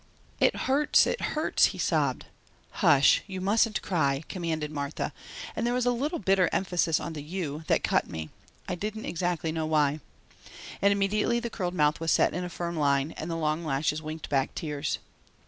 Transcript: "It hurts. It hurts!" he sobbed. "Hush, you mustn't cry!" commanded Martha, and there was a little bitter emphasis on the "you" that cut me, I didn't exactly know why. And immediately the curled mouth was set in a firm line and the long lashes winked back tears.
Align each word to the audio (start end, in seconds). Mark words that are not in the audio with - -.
"It 0.39 0.55
hurts. 0.55 1.05
It 1.05 1.21
hurts!" 1.21 1.65
he 1.65 1.77
sobbed. 1.77 2.25
"Hush, 2.81 3.21
you 3.27 3.39
mustn't 3.39 3.83
cry!" 3.83 4.23
commanded 4.27 4.71
Martha, 4.71 5.13
and 5.55 5.63
there 5.67 5.75
was 5.75 5.85
a 5.85 5.91
little 5.91 6.17
bitter 6.17 6.49
emphasis 6.51 6.99
on 6.99 7.13
the 7.13 7.21
"you" 7.21 7.63
that 7.67 7.83
cut 7.83 8.09
me, 8.09 8.31
I 8.67 8.73
didn't 8.73 9.05
exactly 9.05 9.51
know 9.51 9.67
why. 9.67 9.99
And 10.81 10.91
immediately 10.91 11.39
the 11.39 11.51
curled 11.51 11.75
mouth 11.75 11.99
was 11.99 12.09
set 12.09 12.33
in 12.33 12.43
a 12.43 12.49
firm 12.49 12.77
line 12.77 13.11
and 13.11 13.29
the 13.29 13.37
long 13.37 13.63
lashes 13.63 14.01
winked 14.01 14.27
back 14.27 14.55
tears. 14.55 14.97